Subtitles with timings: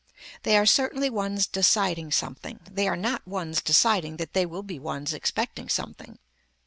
[0.41, 2.61] They are certainly ones deciding something.
[2.71, 6.17] They are not ones deciding that they will be ones expecting something.